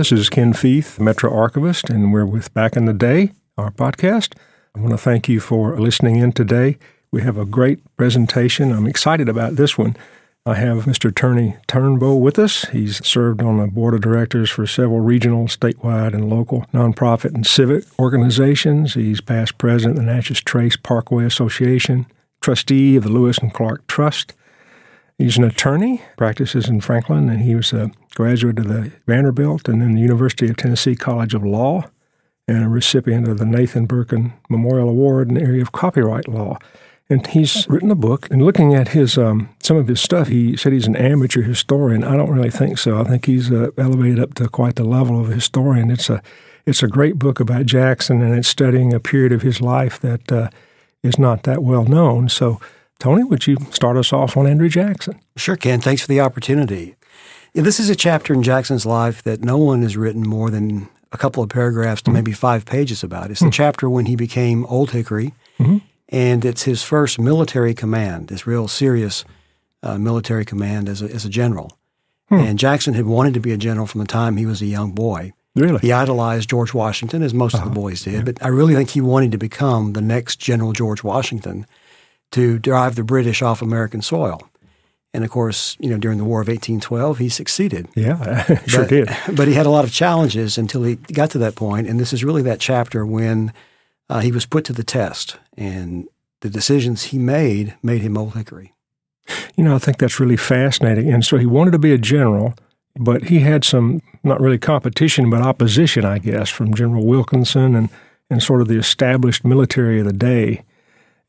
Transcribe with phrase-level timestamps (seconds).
[0.00, 4.32] this is Ken Fieth, Metro Archivist, and we're with Back in the Day, our podcast.
[4.74, 6.78] I want to thank you for listening in today.
[7.12, 8.72] We have a great presentation.
[8.72, 9.98] I'm excited about this one.
[10.46, 11.14] I have Mr.
[11.14, 12.64] Tony Turnbow with us.
[12.70, 17.46] He's served on the board of directors for several regional, statewide, and local nonprofit and
[17.46, 18.94] civic organizations.
[18.94, 22.06] He's past president of the Natchez Trace Parkway Association,
[22.40, 24.32] trustee of the Lewis and Clark Trust.
[25.20, 29.82] He's an attorney, practices in Franklin, and he was a graduate of the Vanderbilt and
[29.82, 31.84] then the University of Tennessee College of Law,
[32.48, 36.56] and a recipient of the Nathan Burkan Memorial Award in the area of copyright law.
[37.10, 38.30] And he's written a book.
[38.30, 42.02] And looking at his um, some of his stuff, he said he's an amateur historian.
[42.02, 42.98] I don't really think so.
[42.98, 45.90] I think he's uh, elevated up to quite the level of a historian.
[45.90, 46.22] It's a
[46.64, 50.32] it's a great book about Jackson, and it's studying a period of his life that
[50.32, 50.48] uh,
[51.02, 52.30] is not that well known.
[52.30, 52.58] So,
[53.00, 55.20] Tony, would you start us off on Andrew Jackson?
[55.36, 55.80] Sure, Ken.
[55.80, 56.94] Thanks for the opportunity.
[57.52, 61.18] This is a chapter in Jackson's life that no one has written more than a
[61.18, 62.14] couple of paragraphs to mm-hmm.
[62.14, 63.32] maybe five pages about.
[63.32, 63.50] It's the mm-hmm.
[63.50, 65.34] chapter when he became Old Hickory.
[65.58, 65.78] Mm-hmm
[66.10, 69.24] and it's his first military command, this real serious
[69.82, 71.78] uh, military command as a, as a general.
[72.28, 72.40] Hmm.
[72.40, 74.92] And Jackson had wanted to be a general from the time he was a young
[74.92, 75.32] boy.
[75.54, 75.78] Really?
[75.78, 77.66] He idolized George Washington, as most uh-huh.
[77.66, 77.88] of the uh-huh.
[77.88, 78.22] boys did, yeah.
[78.22, 81.66] but I really think he wanted to become the next General George Washington
[82.32, 84.40] to drive the British off American soil.
[85.12, 87.88] And of course, you know, during the War of 1812, he succeeded.
[87.96, 89.16] Yeah, sure but, did.
[89.34, 91.88] But he had a lot of challenges until he got to that point.
[91.88, 93.52] And this is really that chapter when
[94.08, 96.08] uh, he was put to the test, and
[96.40, 98.72] the decisions he made made him Old Hickory.
[99.56, 101.12] You know, I think that's really fascinating.
[101.12, 102.54] And so he wanted to be a general,
[102.98, 107.88] but he had some, not really competition, but opposition, I guess, from General Wilkinson and,
[108.28, 110.62] and sort of the established military of the day.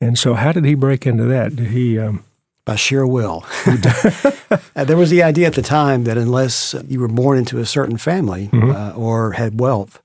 [0.01, 1.55] And so, how did he break into that?
[1.55, 1.97] Did he.
[1.97, 2.25] Um,
[2.65, 3.45] by sheer will.
[4.75, 7.65] Uh, there was the idea at the time that unless you were born into a
[7.65, 8.71] certain family mm-hmm.
[8.71, 10.01] uh, or had wealth,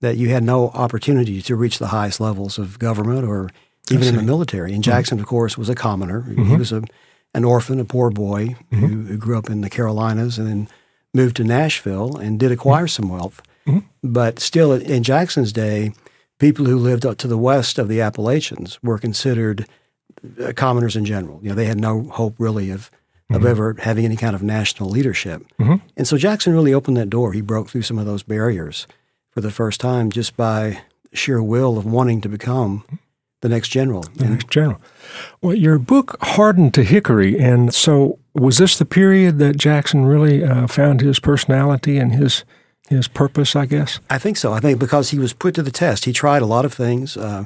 [0.00, 3.50] that you had no opportunity to reach the highest levels of government or
[3.90, 4.72] even in the military.
[4.72, 4.90] And mm-hmm.
[4.90, 5.24] Jackson, mm-hmm.
[5.24, 6.22] of course, was a commoner.
[6.22, 6.44] Mm-hmm.
[6.44, 6.82] He was a,
[7.34, 8.86] an orphan, a poor boy mm-hmm.
[8.86, 10.68] who, who, grew up in the Carolinas and then
[11.12, 13.42] moved to Nashville and did acquire some wealth.
[13.66, 13.80] Mm-hmm.
[14.02, 15.92] But still, in Jackson's day,
[16.44, 19.66] people who lived up to the west of the Appalachians were considered
[20.38, 21.40] uh, commoners in general.
[21.42, 22.90] You know, they had no hope really of
[23.30, 23.46] of mm-hmm.
[23.46, 25.42] ever having any kind of national leadership.
[25.96, 27.32] And so Jackson really opened that door.
[27.32, 28.86] He broke through some of those barriers
[29.30, 30.82] for the first time just by
[31.14, 32.84] sheer will of wanting to become
[33.40, 34.02] the next general.
[34.02, 34.78] The next general.
[35.40, 40.44] Well, your book hardened to Hickory, and so was this the period that Jackson really
[40.44, 42.44] uh, found his personality and his
[42.88, 43.56] his purpose?
[43.56, 44.00] I guess.
[44.10, 44.52] I think so.
[44.52, 46.04] I think because he was put to the test.
[46.04, 47.16] He tried a lot of things.
[47.16, 47.44] Uh,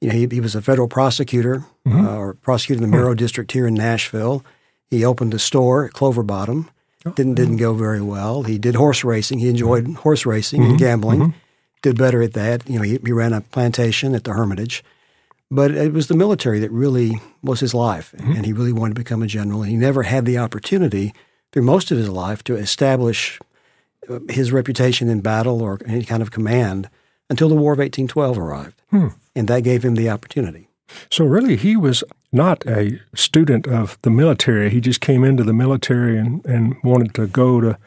[0.00, 2.06] you know, he, he, was a federal prosecutor mm-hmm.
[2.06, 3.18] uh, or prosecutor in the Mero mm-hmm.
[3.18, 4.44] District here in Nashville.
[4.90, 6.70] He opened a store at Clover Bottom.
[7.06, 8.42] Oh, didn't didn't go very well.
[8.42, 9.38] He did horse racing.
[9.38, 9.94] He enjoyed mm-hmm.
[9.94, 10.70] horse racing mm-hmm.
[10.70, 11.20] and gambling.
[11.20, 11.38] Mm-hmm.
[11.82, 12.68] Did better at that.
[12.68, 14.84] You know, he, he, ran a plantation at the Hermitage,
[15.50, 18.32] but it was the military that really was his life, mm-hmm.
[18.32, 19.62] and he really wanted to become a general.
[19.62, 21.14] And he never had the opportunity
[21.52, 23.40] through most of his life to establish
[24.28, 26.88] his reputation in battle or any kind of command
[27.28, 29.08] until the War of 1812 arrived, hmm.
[29.36, 30.68] and that gave him the opportunity.
[31.10, 32.02] So, really, he was
[32.32, 34.70] not a student of the military.
[34.70, 37.78] He just came into the military and, and wanted to go to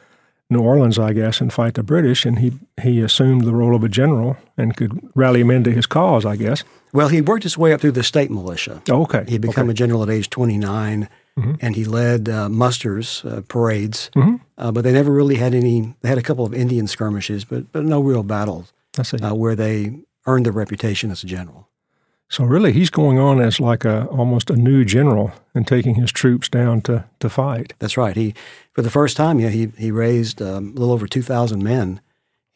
[0.49, 2.25] New Orleans, I guess, and fight the British.
[2.25, 5.85] And he, he assumed the role of a general and could rally them into his
[5.85, 6.63] cause, I guess.
[6.93, 8.81] Well, he worked his way up through the state militia.
[8.89, 9.25] Oh, okay.
[9.27, 9.71] He became okay.
[9.71, 11.09] a general at age 29.
[11.37, 11.53] Mm-hmm.
[11.61, 14.35] And he led uh, musters, uh, parades, mm-hmm.
[14.57, 15.95] uh, but they never really had any.
[16.01, 20.03] They had a couple of Indian skirmishes, but but no real battles uh, where they
[20.25, 21.69] earned their reputation as a general.
[22.29, 26.11] So really, he's going on as like a almost a new general and taking his
[26.11, 27.73] troops down to, to fight.
[27.79, 28.15] That's right.
[28.15, 28.33] He
[28.71, 32.01] for the first time, yeah, he he raised um, a little over two thousand men,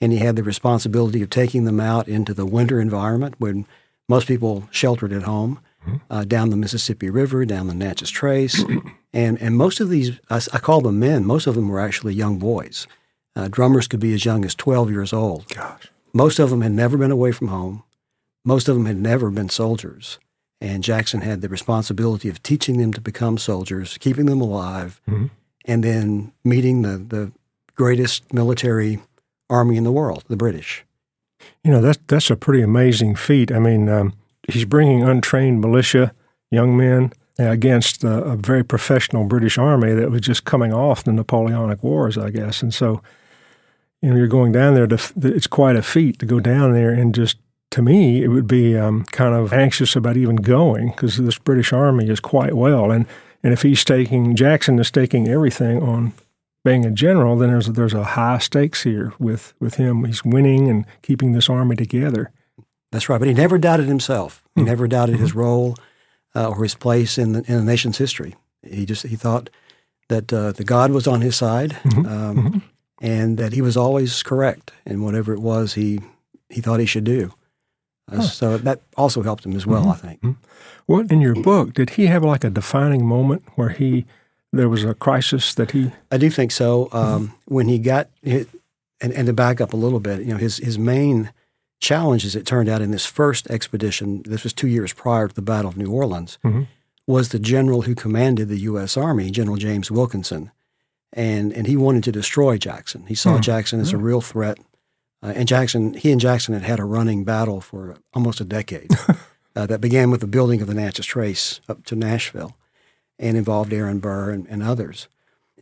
[0.02, 3.66] and he had the responsibility of taking them out into the winter environment when
[4.08, 5.60] most people sheltered at home.
[6.10, 8.64] Uh, down the Mississippi River, down the Natchez Trace,
[9.14, 11.26] and and most of these I, I, call them men.
[11.26, 12.88] Most of them were actually young boys.
[13.36, 15.48] Uh, drummers could be as young as twelve years old.
[15.50, 15.88] Gosh.
[16.14, 17.84] Most of them had never been away from home.
[18.44, 20.20] Most of them had never been soldiers.
[20.60, 25.28] And Jackson had the responsibility of teaching them to become soldiers, keeping them alive, mm-hmm.
[25.66, 27.32] and then meeting the, the
[27.76, 29.00] greatest military
[29.50, 30.84] army in the world, the British.
[31.64, 33.52] You know, that's, that's a pretty amazing feat.
[33.52, 34.14] I mean, um,
[34.48, 36.14] he's bringing untrained militia,
[36.52, 41.12] young men, against a, a, very professional British army that was just coming off the
[41.12, 42.64] Napoleonic Wars, I guess.
[42.64, 43.02] And so,
[44.02, 46.90] you know, you're going down there to, it's quite a feat to go down there
[46.90, 47.38] and just
[47.72, 51.74] to me, it would be um, kind of anxious about even going because this British
[51.74, 52.92] Army is quite well.
[52.92, 53.06] And,
[53.44, 56.14] and if he's taking, Jackson is taking everything on
[56.64, 60.04] being a general, then there's there's a high stakes here with with him.
[60.06, 62.32] He's winning and keeping this army together.
[62.92, 63.18] That's right.
[63.18, 64.44] But he never doubted himself.
[64.56, 64.70] He mm-hmm.
[64.70, 65.76] never doubted his role
[66.36, 68.36] uh, or his place in the, in the nation's history.
[68.64, 69.50] He just he thought
[70.10, 72.06] that uh, the God was on his side, mm-hmm.
[72.06, 72.58] Um, mm-hmm.
[73.02, 76.00] and that he was always correct in whatever it was he
[76.50, 77.34] he thought he should do.
[78.12, 78.22] Uh, huh.
[78.22, 79.92] So that also helped him as well, mm-hmm.
[79.92, 80.22] I think.
[80.22, 80.42] Mm-hmm.
[80.86, 84.06] What in your book did he have like a defining moment where he
[84.54, 85.92] there was a crisis that he?
[86.12, 86.88] I do think so.
[86.94, 88.48] Um, when he got hit,
[89.02, 91.32] and and to back up a little bit, you know, his his main
[91.80, 95.36] challenge, as it turned out, in this first expedition, this was two years prior to
[95.36, 96.64] the Battle of New Orleans, mm-hmm.
[97.06, 98.98] was the general who commanded the U.S.
[98.98, 100.52] Army, General James Wilkinson,
[101.14, 103.06] and and he wanted to destroy Jackson.
[103.08, 103.42] He saw mm-hmm.
[103.42, 104.58] Jackson as a real threat,
[105.24, 108.92] uh, and Jackson, he and Jackson had had a running battle for almost a decade.
[109.56, 112.56] uh, that began with the building of the Natchez Trace up to Nashville,
[113.18, 115.08] and involved Aaron Burr and, and others.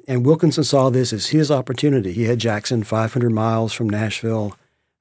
[0.08, 2.12] And Wilkinson saw this as his opportunity.
[2.12, 4.56] He had Jackson 500 miles from Nashville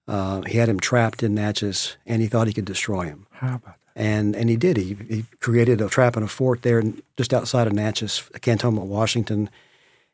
[0.06, 3.26] uh, he had him trapped in Natchez, and he thought he could destroy him.
[3.30, 3.78] How about that?
[3.96, 4.76] And and he did.
[4.76, 6.82] He, he created a trap and a fort there,
[7.16, 9.48] just outside of Natchez, Cantonment, Washington.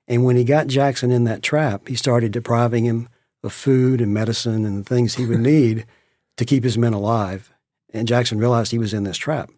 [0.06, 3.08] And when he got Jackson in that trap, he started depriving him
[3.42, 5.87] of food and medicine and the things he would need
[6.36, 7.52] to keep his men alive.
[7.93, 9.50] And Jackson realized he was in this trap.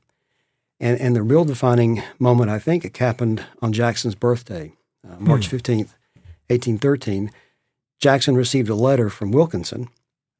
[0.78, 4.72] And and the real defining moment, I think, it happened on Jackson's birthday,
[5.08, 5.50] uh, March hmm.
[5.50, 5.96] fifteenth,
[6.48, 7.32] eighteen thirteen.
[7.98, 9.88] Jackson received a letter from Wilkinson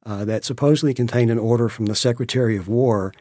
[0.05, 3.13] uh, that supposedly contained an order from the Secretary of War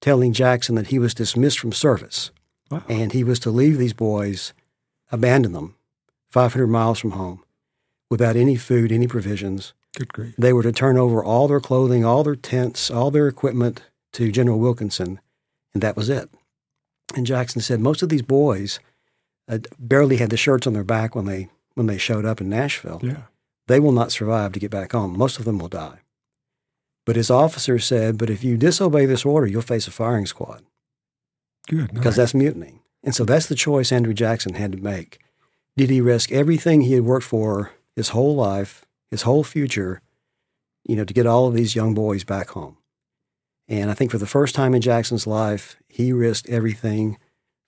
[0.00, 2.30] telling Jackson that he was dismissed from service
[2.70, 2.82] wow.
[2.88, 4.52] and he was to leave these boys,
[5.10, 5.76] abandon them
[6.30, 7.42] 500 miles from home
[8.10, 9.72] without any food, any provisions.
[9.96, 10.34] Good grief.
[10.36, 13.82] They were to turn over all their clothing, all their tents, all their equipment
[14.14, 15.20] to General Wilkinson,
[15.72, 16.28] and that was it.
[17.16, 18.80] And Jackson said most of these boys
[19.48, 22.48] uh, barely had the shirts on their back when they when they showed up in
[22.48, 23.00] Nashville.
[23.02, 23.22] Yeah.
[23.66, 25.16] They will not survive to get back home.
[25.16, 25.98] Most of them will die.
[27.06, 30.62] But his officer said, But if you disobey this order, you'll face a firing squad.
[31.68, 31.92] Good.
[31.92, 32.80] Because that's mutiny.
[33.02, 35.18] And so that's the choice Andrew Jackson had to make.
[35.76, 40.00] Did he risk everything he had worked for his whole life, his whole future,
[40.84, 42.76] you know, to get all of these young boys back home?
[43.68, 47.18] And I think for the first time in Jackson's life, he risked everything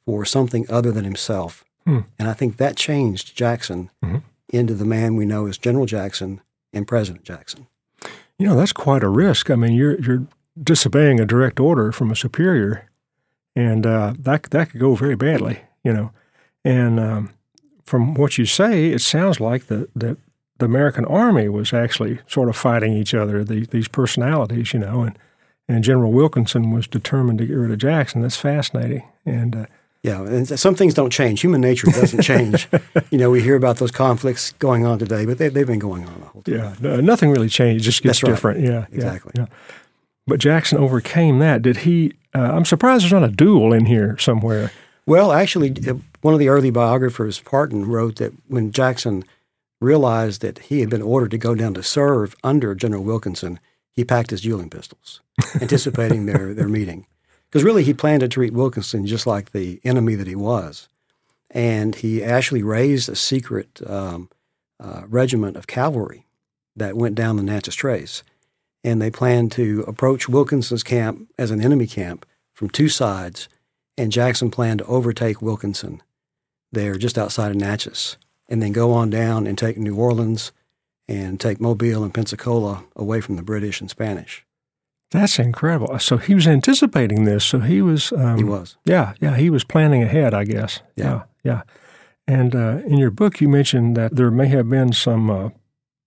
[0.05, 1.65] for something other than himself.
[1.85, 2.01] Hmm.
[2.19, 4.19] And I think that changed Jackson mm-hmm.
[4.51, 6.41] into the man we know as General Jackson
[6.73, 7.67] and President Jackson.
[8.39, 9.51] You know, that's quite a risk.
[9.51, 10.27] I mean, you're you're
[10.63, 12.91] disobeying a direct order from a superior,
[13.55, 15.61] and uh, that that could go very badly.
[15.83, 16.11] You know,
[16.65, 17.31] and um,
[17.85, 20.17] from what you say, it sounds like that the
[20.61, 23.45] American Army was actually sort of fighting each other.
[23.45, 25.19] These these personalities, you know, and
[25.69, 28.23] and General Wilkinson was determined to get rid of Jackson.
[28.23, 29.67] That's fascinating, and uh,
[30.07, 31.41] yeah, and some things don't change.
[31.41, 32.69] Human nature doesn't change.
[33.11, 36.07] you know, we hear about those conflicts going on today, but they, have been going
[36.07, 36.55] on the whole time.
[36.55, 37.83] Yeah, no, nothing really changed.
[37.83, 38.31] It just gets right.
[38.31, 38.61] different.
[38.61, 39.33] Yeah, exactly.
[39.35, 39.57] Yeah, yeah.
[40.29, 41.63] But Jackson overcame that.
[41.63, 42.13] Did he?
[42.33, 44.71] Uh, I'm surprised there's not a duel in here somewhere.
[45.07, 49.25] Well, actually, uh, one of the early biographers, Parton, wrote that when Jackson
[49.81, 53.59] realized that he had been ordered to go down to serve under General Wilkinson,
[53.91, 55.21] he packed his dueling pistols,
[55.61, 57.07] anticipating their, their meeting.
[57.51, 60.89] Because really, he planned to treat Wilkinson just like the enemy that he was.
[61.51, 64.29] And he actually raised a secret um,
[64.81, 66.27] uh, regiment of cavalry
[66.75, 68.23] that went down the Natchez Trace.
[68.85, 73.49] And they planned to approach Wilkinson's camp as an enemy camp from two sides.
[73.97, 76.03] And Jackson planned to overtake Wilkinson
[76.73, 78.17] there just outside of Natchez
[78.49, 80.53] and then go on down and take New Orleans
[81.09, 84.46] and take Mobile and Pensacola away from the British and Spanish.
[85.11, 85.99] That's incredible.
[85.99, 87.45] So he was anticipating this.
[87.45, 88.13] So he was.
[88.13, 88.77] Um, he was.
[88.85, 89.37] Yeah, yeah.
[89.37, 90.81] He was planning ahead, I guess.
[90.97, 91.23] Yeah, yeah.
[91.45, 91.63] yeah.
[92.27, 95.51] And uh, in your book, you mentioned that there may have been some, uh,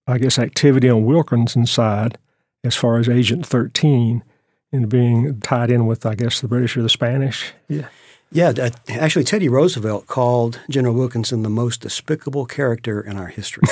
[0.05, 2.17] I guess, activity on Wilkinson's side
[2.63, 4.23] as far as Agent 13
[4.71, 7.53] and being tied in with, I guess, the British or the Spanish.
[7.67, 7.87] Yeah.
[8.31, 13.63] Yeah, uh, actually, Teddy Roosevelt called General Wilkinson the most despicable character in our history,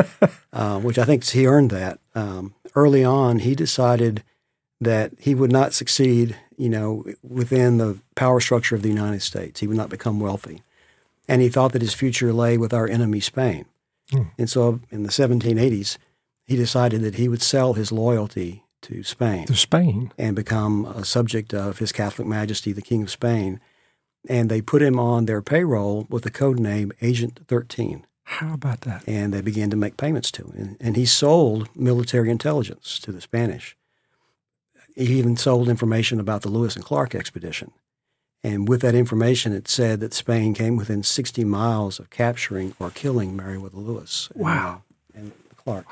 [0.52, 1.98] uh, which I think he earned that.
[2.14, 4.24] Um, early on, he decided
[4.80, 9.60] that he would not succeed, you know, within the power structure of the United States.
[9.60, 10.62] He would not become wealthy.
[11.26, 13.66] And he thought that his future lay with our enemy, Spain.
[14.12, 14.30] Mm.
[14.38, 15.98] And so in the 1780s,
[16.46, 19.46] he decided that he would sell his loyalty to Spain.
[19.46, 20.12] To Spain.
[20.18, 23.60] And become a subject of His Catholic Majesty, the King of Spain.
[24.28, 28.06] And they put him on their payroll with the code name Agent 13.
[28.24, 29.04] How about that?
[29.06, 30.52] And they began to make payments to him.
[30.56, 33.76] And, and he sold military intelligence to the Spanish.
[34.98, 37.70] He even sold information about the Lewis and Clark expedition.
[38.44, 42.90] And with that information, it said that Spain came within 60 miles of capturing or
[42.90, 44.28] killing Meriwether Lewis.
[44.34, 44.82] And, Wow.
[45.14, 45.86] uh, and Clark.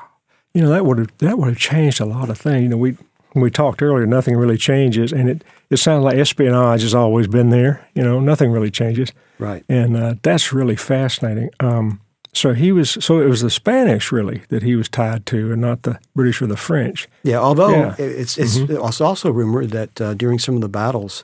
[0.53, 2.63] You know that would have that would have changed a lot of things.
[2.63, 2.97] You know, we
[3.33, 7.27] when we talked earlier, nothing really changes, and it it sounds like espionage has always
[7.27, 7.85] been there.
[7.93, 9.63] You know, nothing really changes, Right.
[9.69, 11.49] and uh, that's really fascinating.
[11.59, 11.99] Um,
[12.37, 15.61] so he was so it was the Spanish really that he was tied to, and
[15.61, 17.07] not the British or the French.
[17.23, 17.91] Yeah, although Yeah.
[17.97, 18.21] Mm-hmm.
[18.21, 21.23] it's it's it's also rumored that uh, during some of the battles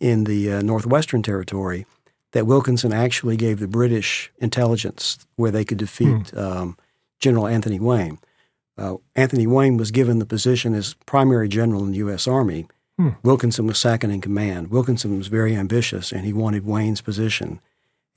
[0.00, 1.86] in the uh, northwestern territory,
[2.32, 6.38] that Wilkinson actually gave the British intelligence where they could defeat Hmm.
[6.38, 6.76] um,
[7.20, 8.18] General Anthony Wayne.
[8.76, 12.28] Uh, Anthony Wayne was given the position as primary general in the U.S.
[12.28, 12.66] Army.
[12.96, 13.10] Hmm.
[13.24, 14.70] Wilkinson was second in command.
[14.70, 17.60] Wilkinson was very ambitious, and he wanted Wayne's position,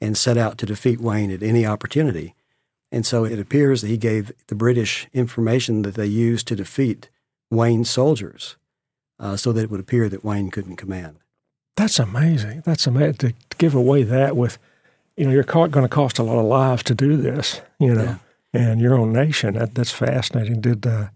[0.01, 2.34] and set out to defeat Wayne at any opportunity.
[2.91, 7.10] And so it appears that he gave the British information that they used to defeat
[7.50, 8.58] Wayne's soldiers
[9.20, 11.17] uh, so that it would appear that Wayne couldn't command.
[11.77, 12.63] That's amazing.
[12.65, 14.58] That's amazing to, give away that with,
[15.15, 17.62] you know, you're going to cost a lot of lives to do this.
[17.79, 18.20] You know,
[18.53, 19.53] and your own nation.
[19.53, 20.62] That, that's fascinating.
[20.62, 21.08] Did uh,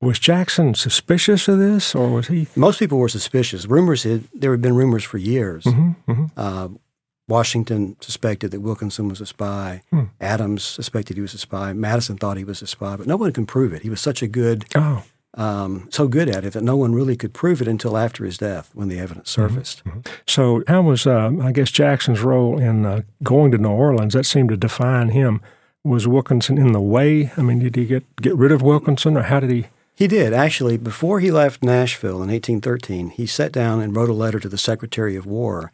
[0.00, 2.48] was Jackson suspicious of this, or was he?
[2.56, 3.66] Most people were suspicious.
[3.66, 5.64] Rumors had there had been rumors for years.
[5.64, 6.68] Mm-hmm, Uh,
[7.30, 9.82] Washington suspected that Wilkinson was a spy.
[9.90, 10.04] Hmm.
[10.20, 11.72] Adams suspected he was a spy.
[11.72, 13.82] Madison thought he was a spy, but no one can prove it.
[13.82, 15.02] He was such a good, Oh,
[15.34, 18.36] um, so good at it that no one really could prove it until after his
[18.36, 19.54] death, when the evidence Mm-hmm.
[19.54, 19.82] surfaced.
[20.26, 24.12] so how was um, I guess Jackson's role in uh, going to New Orleans?
[24.14, 25.40] That seemed to define him.
[25.84, 27.30] Was Wilkinson in the way?
[27.38, 29.66] I mean, did he get get rid of Wilkinson, or how did he?
[29.94, 30.76] He did actually.
[30.76, 34.58] Before he left Nashville in 1813, he sat down and wrote a letter to the
[34.58, 35.72] Secretary of War,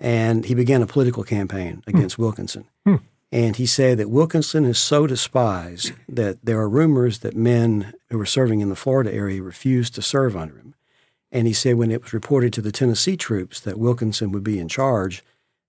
[0.00, 2.64] and he began a political campaign against Wilkinson.
[3.32, 8.18] And he said that Wilkinson is so despised that there are rumors that men who
[8.18, 10.74] were serving in the Florida area refused to serve under him.
[11.30, 14.58] And he said when it was reported to the Tennessee troops that Wilkinson would be
[14.58, 15.22] in charge,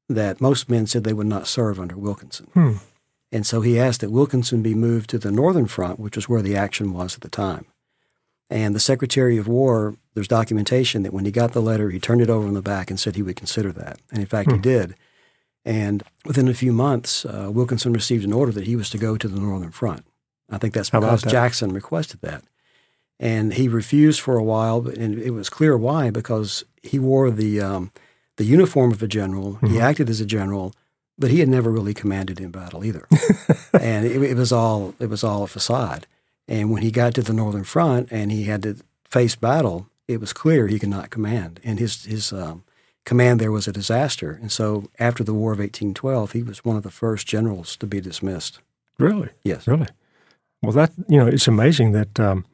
[0.10, 2.48] that most men said they would not serve under Wilkinson.
[2.54, 2.74] Hmm.
[3.32, 6.42] And so he asked that Wilkinson be moved to the northern front, which was where
[6.42, 7.66] the action was at the time.
[8.52, 12.22] And the Secretary of War, there's documentation that when he got the letter, he turned
[12.22, 13.98] it over in the back and said he would consider that.
[14.12, 14.94] And in fact, he did.
[15.64, 19.16] And within a few months, uh, Wilkinson received an order that he was to go
[19.16, 20.06] to the northern front.
[20.50, 21.30] I think that's because that?
[21.30, 22.44] Jackson requested that.
[23.22, 27.62] And he refused for a while, and it was clear why, because he wore the,
[27.62, 27.92] um,
[28.36, 29.60] the uniform of a general.
[29.66, 30.74] He acted as a general,
[31.18, 33.08] but he had never really commanded in battle either.
[33.80, 36.06] and it, it was all it was all a facade.
[36.48, 38.78] And when he got to the northern front and he had to
[39.10, 42.64] face battle, it was clear he could not command, and his his um,
[43.06, 44.38] command there was a disaster.
[44.42, 47.88] And so after the War of 1812, he was one of the first generals to
[47.88, 48.60] be dismissed.
[49.00, 49.30] Really?
[49.44, 49.68] Yes.
[49.68, 49.88] Really?
[50.62, 52.46] Well, that you know, it's amazing that um,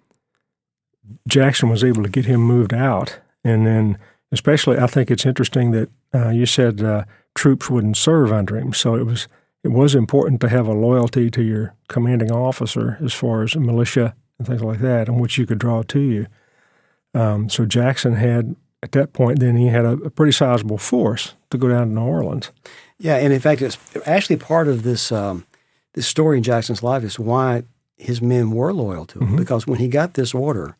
[1.27, 3.97] Jackson was able to get him moved out, and then
[4.31, 7.03] especially, I think it's interesting that uh, you said uh,
[7.35, 9.27] troops wouldn't serve under him, so it was
[9.63, 14.15] it was important to have a loyalty to your commanding officer as far as militia
[14.37, 16.27] and things like that, in which you could draw to you.
[17.13, 21.33] Um, so Jackson had at that point, then he had a, a pretty sizable force
[21.49, 22.51] to go down to New Orleans.
[22.99, 25.45] Yeah, and in fact, it's actually part of this um,
[25.93, 27.63] this story in Jackson's life is why
[27.97, 29.35] his men were loyal to him.
[29.35, 30.77] Because when he got this order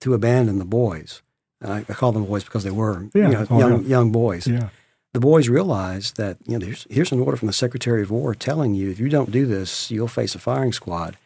[0.00, 1.22] to abandon the boys,
[1.60, 3.26] and I, I call them boys because they were Yeah.
[3.28, 3.88] you know, Oh, young yeah.
[3.88, 4.46] young boys.
[4.46, 4.68] Yeah.
[5.12, 8.34] The boys realized that you know here's, here's an order from the Secretary of War
[8.34, 11.16] telling you if you don't do this, you'll face a firing squad.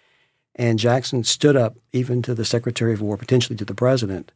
[0.56, 4.30] And Jackson stood up even to the Secretary of War, potentially to the president,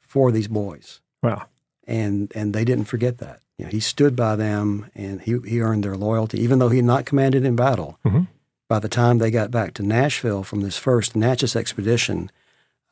[0.00, 1.46] for these boys Wow.
[1.86, 3.40] and and they didn't forget that.
[3.58, 6.76] You know, he stood by them, and he he earned their loyalty, even though he
[6.78, 7.98] had not commanded in battle.
[8.04, 8.28] Mhm.
[8.68, 12.30] By the time they got back to Nashville from this first Natchez expedition,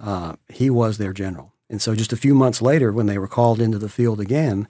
[0.01, 1.53] uh, he was their general.
[1.71, 4.67] And so, just a few months later, when they were called into the field again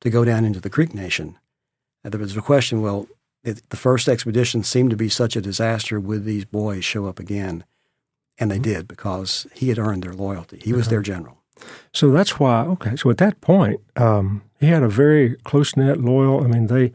[0.00, 1.38] to go down into the Creek Nation,
[2.04, 3.06] uh, there was a question: Well,
[3.44, 5.98] it, the first expedition seemed to be such a disaster.
[6.00, 7.64] Would these boys show up again?
[8.38, 10.60] And they did because he had earned their loyalty.
[10.62, 11.38] He was their general.
[11.94, 12.64] So that's why.
[12.66, 16.44] Okay, so at that point, um, he had a very close knit, loyal.
[16.44, 16.92] I mean, they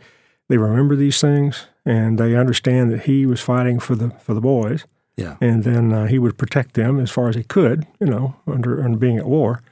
[0.50, 4.42] they remember these things and they understand that he was fighting for the for the
[4.42, 4.86] boys,
[5.18, 5.38] Yeah.
[5.42, 8.84] and then uh, he would protect them as far as he could, you know, under
[8.84, 9.64] under being at war.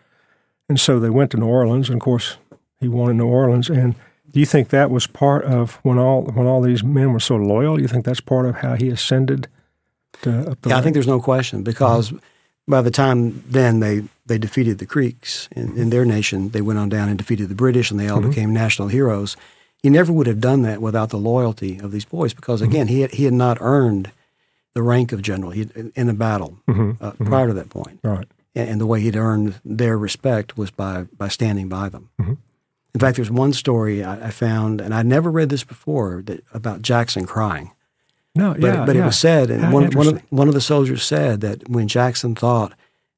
[0.67, 2.38] And so they went to New Orleans, and of course,
[2.79, 3.69] he won in New Orleans.
[3.69, 3.95] And
[4.31, 7.36] do you think that was part of when all when all these men were so
[7.36, 7.75] loyal?
[7.75, 9.48] Do you think that's part of how he ascended
[10.21, 12.13] to up the Yeah, I think there's no question because
[12.69, 16.77] by the time then they, they defeated the Creeks in, in their nation, they went
[16.77, 18.29] on down and defeated the British and they all mm-hmm.
[18.29, 19.36] became national heroes.
[19.81, 22.71] He never would have done that without the loyalty of these boys because, mm-hmm.
[22.71, 24.12] again, he, had, he had not earned
[24.75, 27.03] the rank of general he, in a battle mm-hmm.
[27.03, 28.00] uh, prior to that point.
[28.03, 28.27] right.
[28.53, 32.09] And, and the way he'd earned their respect was by, by standing by them.
[32.93, 36.43] In fact, there's one story I, I found, and I'd never read this before, that,
[36.53, 37.72] about Jackson crying.
[38.36, 39.03] No, But, yeah, but yeah.
[39.03, 41.88] it was said, and How one, one, of, one of the soldiers said that when
[41.88, 42.74] Jackson thought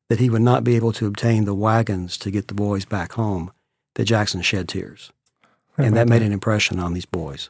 [0.10, 3.14] that he would not be able to obtain the wagons to get the boys back
[3.14, 3.52] home,
[3.96, 5.12] that Jackson shed tears.
[5.78, 7.50] And that made an impression on these boys.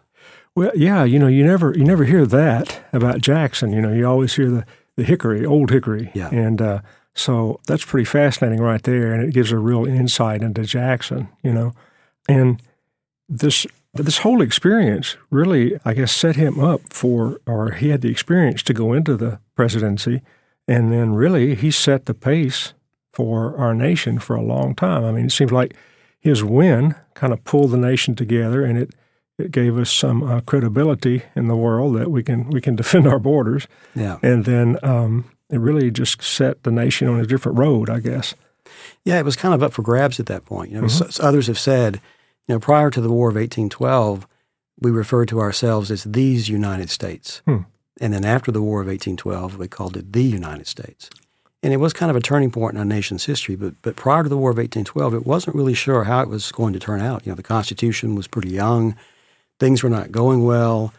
[0.56, 3.74] Well, yeah, you know, you never you never hear that about Jackson.
[3.74, 6.30] You know, you always hear the the Hickory, old Hickory, Yeah.
[6.30, 6.80] and uh,
[7.14, 11.28] so that's pretty fascinating right there, and it gives a real insight into Jackson.
[11.44, 11.74] You know,
[12.28, 12.62] and
[13.30, 18.10] this this whole experience really, I guess, set him up for, or he had the
[18.10, 20.22] experience to go into the presidency,
[20.68, 22.74] and then really he set the pace
[23.12, 25.04] for our nation for a long time.
[25.04, 25.76] I mean, it seems like
[26.20, 28.92] his win kind of pulled the nation together, and it
[29.38, 33.08] it gave us some uh, credibility in the world that we can we can defend
[33.08, 34.20] our borders, Yeah.
[34.24, 38.36] and then um, it really just set the nation on a different road, I guess.
[39.06, 40.70] Yeah, it was kind of up for grabs at that point.
[40.72, 41.06] You know, Mm-hmm.
[41.08, 41.96] s- others have said,
[42.48, 44.28] you know, prior to the War of 1812,
[44.80, 47.42] we referred to ourselves as these United States.
[47.46, 47.58] Hmm.
[48.00, 51.10] And then after the War of 1812, we called it the United States.
[51.64, 53.56] And it was kind of a turning point in our nation's history.
[53.56, 56.52] But, but prior to the War of 1812, it wasn't really sure how it was
[56.52, 57.26] going to turn out.
[57.26, 58.96] You know, the Constitution was pretty young.
[59.60, 60.94] Things were not going well.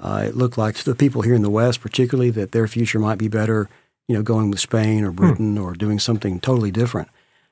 [0.00, 2.98] Uh, it looked like to the people here in the West, particularly, that their future
[2.98, 3.68] might be better,
[4.08, 7.08] you know, going with Spain or Britain or doing something totally different.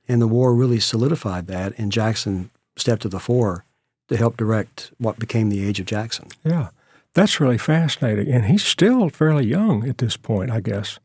[0.08, 3.64] And the war really solidified that, and Jackson stepped to the fore
[4.08, 6.28] to help direct what became the Age of Jackson.
[6.44, 6.68] Yeah,
[7.14, 10.98] that's really fascinating, and he's still fairly young at this point, I guess.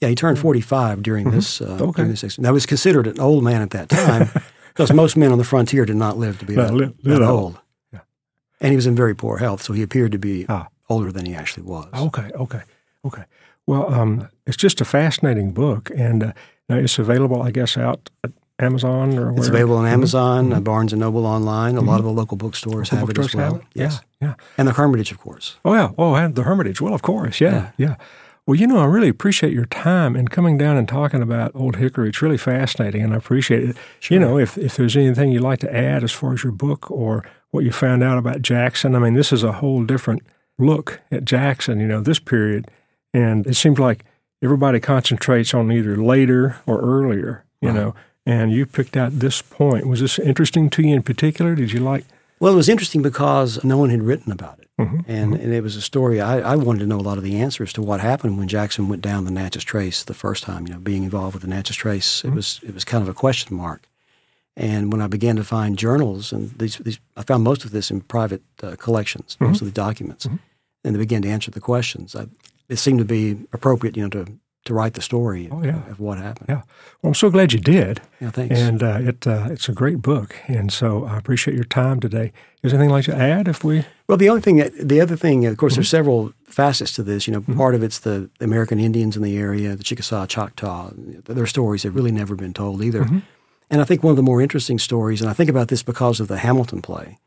[0.00, 1.60] Yeah, he turned 45 during this.
[1.60, 1.82] Uh, Mm-hmm.
[1.82, 1.96] Okay.
[2.02, 2.38] during this.
[2.38, 4.30] Now, he was considered an old man at that time
[4.68, 7.58] because most men on the frontier did not live to be that, li- that old.
[7.92, 8.00] Yeah.
[8.60, 10.68] And he was in very poor health, so he appeared to be Ah.
[10.88, 11.88] older than he actually was.
[11.92, 12.62] Okay, okay,
[13.04, 13.24] okay.
[13.66, 16.32] Well, um, it's just a fascinating book, and uh,
[16.70, 18.08] now it's available, I guess, out
[18.58, 19.94] Amazon or It's where available on mm-hmm.
[19.94, 20.64] Amazon, uh, mm-hmm.
[20.64, 21.76] Barnes and Noble online.
[21.76, 22.14] A lot of mm-hmm.
[22.14, 23.52] the local bookstores have it as well.
[23.52, 23.66] have it?
[23.74, 24.34] Yes, Yeah, yeah.
[24.56, 25.58] and the Hermitage, of course.
[25.64, 25.90] Oh yeah.
[25.98, 26.80] Oh, and the Hermitage.
[26.80, 27.40] Well, of course.
[27.40, 27.96] Yeah, yeah.
[28.46, 31.76] Well, you know, I really appreciate your time and coming down and talking about Old
[31.76, 32.10] Hickory.
[32.10, 33.76] It's really fascinating, and I appreciate it.
[34.08, 36.88] You know, if if there's anything you'd like to add as far as your book
[36.88, 40.22] or what you found out about Jackson, I mean, this is a whole different
[40.58, 41.80] look at Jackson.
[41.80, 42.70] You know, this period,
[43.12, 44.04] and it seems like
[44.42, 47.44] everybody concentrates on either later or earlier.
[47.60, 47.94] You know,
[48.26, 49.86] and you picked out this point.
[49.86, 51.54] Was this interesting to you in particular?
[51.54, 52.04] Did you like?
[52.40, 54.68] Well, it was interesting because no one had written about it.
[54.78, 55.10] Mm-hmm.
[55.10, 56.20] And, and it was a story.
[56.20, 58.88] I, I wanted to know a lot of the answers to what happened when Jackson
[58.90, 60.66] went down the Natchez Trace the first time.
[60.66, 62.28] You know, being involved with the Natchez Trace, Mm-hmm.
[62.28, 63.88] it was it was kind of a question mark.
[64.58, 67.90] And when I began to find journals, and these, these I found most of this
[67.90, 69.44] in private uh, collections, Mm-hmm.
[69.46, 70.38] most of the documents, and
[70.94, 72.14] they began to answer the questions.
[72.14, 72.26] I,
[72.68, 74.26] it seemed to be appropriate, you know, to
[74.66, 75.88] to write the story Oh, yeah.
[75.90, 76.48] of what happened.
[76.48, 76.62] Yeah.
[77.02, 78.00] Well, I'm so glad you did.
[78.20, 78.58] Yeah, thanks.
[78.58, 82.32] And uh, it uh, it's a great book, and so I appreciate your time today.
[82.62, 83.48] Is there anything like to add?
[83.48, 85.78] If we Well, the only thing, that, the other thing, of course, Mm-hmm.
[85.80, 87.26] there's several facets to this.
[87.26, 90.90] You know, part of it's the American Indians in the area, the Chickasaw, Choctaw.
[90.94, 93.04] Their stories have really never been told either.
[93.04, 93.18] Mm-hmm.
[93.70, 96.20] And I think one of the more interesting stories, and I think about this because
[96.20, 97.18] of the Hamilton play,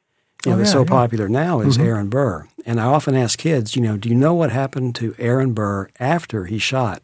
[0.46, 0.86] you know, Oh, that's yeah, so yeah.
[0.86, 0.94] Mm-hmm.
[0.96, 2.48] popular now, is Aaron Burr.
[2.66, 5.90] And I often ask kids, you know, do you know what happened to Aaron Burr
[6.00, 7.02] after he shot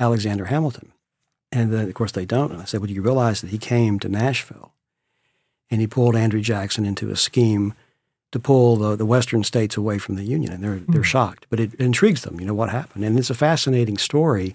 [0.00, 0.92] Alexander Hamilton?
[1.50, 2.52] And then, of course, they don't.
[2.52, 4.72] And I said, well, do you realize that he came to Nashville
[5.70, 7.74] and he pulled Andrew Jackson into a scheme
[8.32, 11.02] to pull the, the western states away from the Union, and they're they're hmm.
[11.02, 11.46] shocked.
[11.50, 14.54] But it intrigues them, you know, what happened, and it's a fascinating story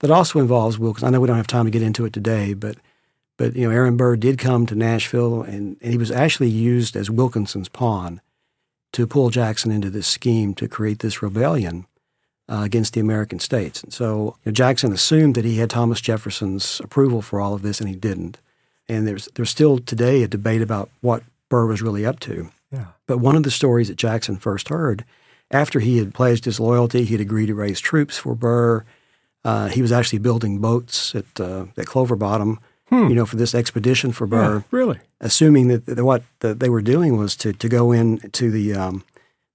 [0.00, 1.04] that also involves Wilkins.
[1.04, 2.76] I know we don't have time to get into it today, but
[3.36, 6.96] but you know, Aaron Burr did come to Nashville, and, and he was actually used
[6.96, 8.20] as Wilkinson's pawn
[8.92, 11.86] to pull Jackson into this scheme to create this rebellion
[12.48, 13.82] uh, against the American states.
[13.82, 17.62] And so you know, Jackson assumed that he had Thomas Jefferson's approval for all of
[17.62, 18.38] this, and he didn't.
[18.88, 22.50] And there's there's still today a debate about what Burr was really up to.
[22.70, 25.04] yeah But one of the stories that Jackson first heard,
[25.50, 28.84] after he had pledged his loyalty, he had agreed to raise troops for Burr.
[29.44, 32.58] Uh, he was actually building boats at uh, at Clover Bottom,
[32.90, 36.68] you know, for this expedition for Burr, yeah, really assuming that, that what that they
[36.68, 39.04] were doing was to to go in to the um,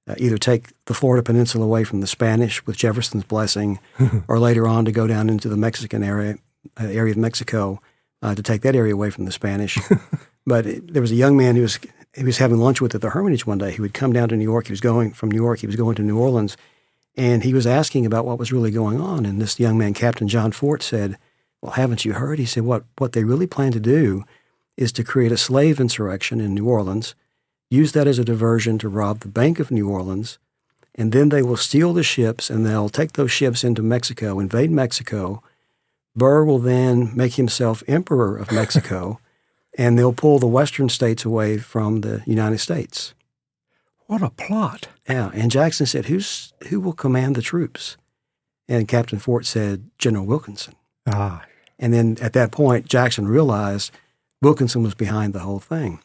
[0.07, 3.79] uh, either take the Florida Peninsula away from the Spanish with Jefferson's blessing,
[4.27, 6.37] or later on to go down into the Mexican area
[6.79, 7.81] uh, area of Mexico
[8.21, 9.77] uh, to take that area away from the Spanish.
[10.45, 11.79] but it, there was a young man who was
[12.15, 13.71] he was having lunch with at the Hermitage one day.
[13.71, 14.67] He would come down to New York.
[14.67, 15.59] He was going from New York.
[15.59, 16.57] He was going to New Orleans,
[17.15, 19.25] and he was asking about what was really going on.
[19.25, 21.17] And this young man, Captain John Fort, said,
[21.61, 24.23] "Well, haven't you heard?" He said, "What what they really plan to do
[24.77, 27.15] is to create a slave insurrection in New Orleans,
[27.69, 30.37] use that as a diversion to rob the Bank of New Orleans."
[30.95, 34.71] And then they will steal the ships and they'll take those ships into Mexico, invade
[34.71, 35.43] Mexico.
[36.15, 39.19] Burr will then make himself emperor of Mexico
[39.77, 43.13] and they'll pull the western states away from the United States.
[44.07, 44.87] What a plot.
[45.07, 47.97] Yeah, and Jackson said, "Who's who will command the troops?"
[48.67, 50.73] And Captain Fort said, "General Wilkinson."
[51.05, 51.45] Ah,
[51.79, 53.91] And then at that point, Jackson realized
[54.41, 55.99] Wilkinson was behind the whole thing.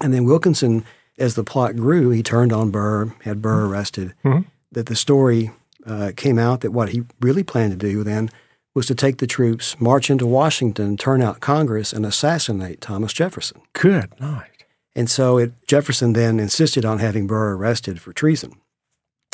[0.00, 0.84] And then Wilkinson,
[1.18, 4.14] as the plot grew, he turned on Burr, had Burr arrested.
[4.24, 4.44] Mhm.
[4.72, 5.50] That the story
[5.86, 8.28] uh, came out that what he really planned to do then
[8.74, 13.60] was to take the troops, march into Washington, turn out Congress, and assassinate Thomas Jefferson.
[13.72, 14.64] good night.
[14.94, 18.52] And so it, Jefferson then insisted on having Burr arrested for treason.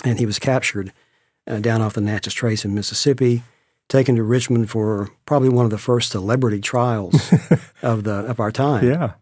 [0.04, 0.92] And he was captured
[1.46, 3.42] uh, down off the Natchez Trace in Mississippi,
[3.88, 7.14] taken to Richmond for probably one of the first celebrity trials
[7.82, 8.86] of the of our time.
[8.86, 9.12] Yeah.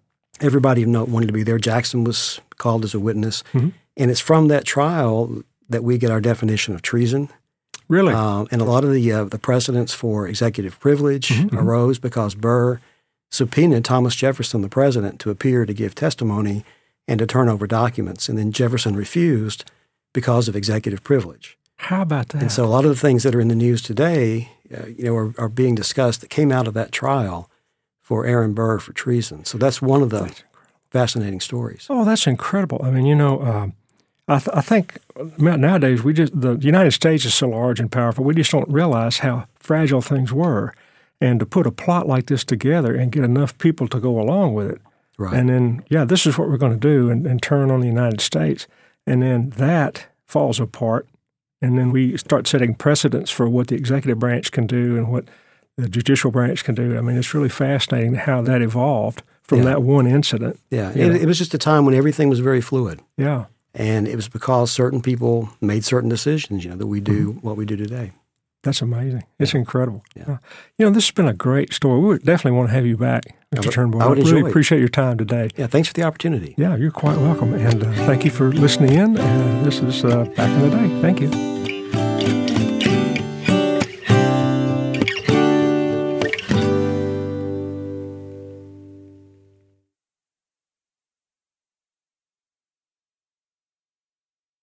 [0.42, 1.59] Everybody of note wanted to be there.
[1.59, 3.42] Jackson was called as a witness.
[3.55, 3.72] Mhm.
[3.96, 7.28] And it's from that trial that we get our definition of treason.
[7.88, 8.12] Really?
[8.14, 11.52] Um, and a lot of the uh, the precedents for executive privilege Mhm.
[11.59, 12.81] arose because Burr
[13.31, 16.64] subpoenaed Thomas Jefferson, the president, to appear to give testimony
[17.09, 19.64] and to turn over documents, and then Jefferson refused
[20.14, 21.57] because of executive privilege.
[21.76, 22.42] How about that?
[22.42, 25.05] And so a lot of the things that are in the news today, uh, you
[25.05, 27.50] know, are, are being discussed that came out of that trial
[28.02, 29.44] for Aaron Burr for treason.
[29.46, 30.34] So that's one of the
[30.90, 31.86] fascinating stories.
[31.88, 32.80] Oh, that's incredible.
[32.84, 33.72] I mean, you know, um,
[34.28, 34.98] I, th- I think
[35.38, 38.24] nowadays we just the United States is so large and powerful.
[38.24, 40.74] We just don't realize how fragile things were,
[41.20, 44.54] and to put a plot like this together and get enough people to go along
[44.54, 44.80] with it,
[45.18, 45.34] Right.
[45.34, 47.86] and then yeah, this is what we're going to do, and, and turn on the
[47.86, 48.66] United States,
[49.06, 51.06] and then that falls apart,
[51.60, 55.24] and then we start setting precedents for what the executive branch can do and what
[55.76, 56.96] the judicial branch can do.
[56.98, 59.64] I mean, it's really fascinating how that evolved from Yeah.
[59.64, 60.61] that one incident.
[60.70, 60.90] yeah.
[60.94, 63.00] It, it was just a time when everything was very fluid.
[63.16, 63.46] Yeah.
[63.74, 67.46] And it was because certain people made certain decisions, you know, that we do Mm-hmm.
[67.46, 68.12] what we do today.
[68.62, 69.24] That's amazing.
[69.40, 70.04] It's incredible.
[70.14, 70.24] Yeah.
[70.35, 70.37] Uh,
[70.78, 71.98] you know, this has been a great story.
[72.00, 73.64] We definitely want to have you back, Mr.
[73.66, 74.02] would- Turnbow.
[74.02, 74.50] I would really enjoy it.
[74.50, 75.48] appreciate your time today.
[75.56, 76.54] Yeah, thanks for the opportunity.
[76.56, 77.54] Yeah, you're quite welcome.
[77.54, 79.16] And uh, thank you for listening in.
[79.16, 81.00] And this is uh, Back in the Day.
[81.00, 81.62] Thank you.